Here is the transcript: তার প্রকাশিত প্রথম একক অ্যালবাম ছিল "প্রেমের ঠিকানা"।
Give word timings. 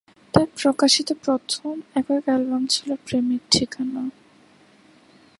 তার 0.33 0.47
প্রকাশিত 0.61 1.09
প্রথম 1.23 1.73
একক 1.95 2.23
অ্যালবাম 2.25 2.63
ছিল 2.67 2.89
"প্রেমের 3.05 3.41
ঠিকানা"। 3.51 4.03